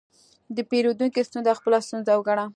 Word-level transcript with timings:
د 0.55 0.57
پیرودونکي 0.69 1.21
ستونزه 1.27 1.51
خپله 1.59 1.77
ستونزه 1.87 2.11
وګڼه. 2.15 2.45